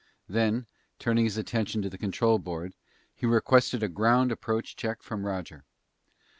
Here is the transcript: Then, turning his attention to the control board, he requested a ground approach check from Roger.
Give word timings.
Then, 0.27 0.65
turning 0.97 1.25
his 1.25 1.37
attention 1.37 1.83
to 1.83 1.89
the 1.91 1.95
control 1.99 2.39
board, 2.39 2.73
he 3.13 3.27
requested 3.27 3.83
a 3.83 3.87
ground 3.87 4.31
approach 4.31 4.75
check 4.75 5.03
from 5.03 5.27
Roger. 5.27 5.63